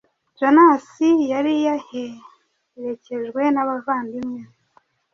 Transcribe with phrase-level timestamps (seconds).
[0.37, 0.87] Jonas
[1.31, 4.47] yari yaherekejwe n’abavandimwe be